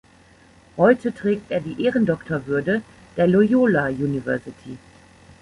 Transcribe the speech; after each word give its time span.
Heute 0.77 1.13
trägt 1.13 1.51
er 1.51 1.61
die 1.61 1.79
Ehrendoktorwürde 1.85 2.81
der 3.17 3.27
Loyola 3.27 3.89
University. 3.89 4.79